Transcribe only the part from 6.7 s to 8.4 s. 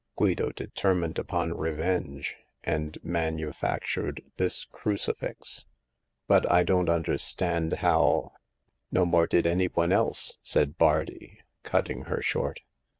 understand how